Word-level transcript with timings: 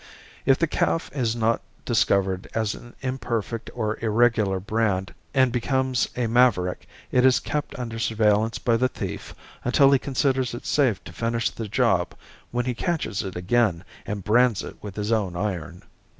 If 0.47 0.57
the 0.57 0.65
calf 0.65 1.11
is 1.13 1.35
not 1.35 1.61
discovered 1.85 2.47
as 2.55 2.73
an 2.73 2.95
imperfect 3.01 3.69
or 3.75 3.99
irregular 4.03 4.59
brand 4.59 5.13
and 5.31 5.51
becomes 5.51 6.07
a 6.17 6.25
maverick, 6.25 6.87
it 7.11 7.23
is 7.23 7.39
kept 7.39 7.77
under 7.77 7.99
surveillance 7.99 8.57
by 8.57 8.77
the 8.77 8.89
thief 8.89 9.35
until 9.63 9.91
he 9.91 9.99
considers 9.99 10.55
it 10.55 10.65
safe 10.65 11.03
to 11.03 11.13
finish 11.13 11.51
the 11.51 11.67
job 11.67 12.15
when 12.49 12.65
he 12.65 12.73
catches 12.73 13.21
it 13.21 13.35
again 13.35 13.83
and 14.03 14.23
brands 14.23 14.63
it 14.63 14.75
with 14.81 14.95
his 14.95 15.11
own 15.11 15.35
iron. 15.35 15.83